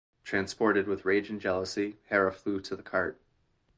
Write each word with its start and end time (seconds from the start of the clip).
Transported 0.23 0.87
with 0.87 1.05
rage 1.05 1.29
and 1.29 1.39
jealousy, 1.39 1.99
Hera 2.09 2.31
flew 2.33 2.59
to 2.61 2.75
the 2.75 2.81
cart. 2.81 3.19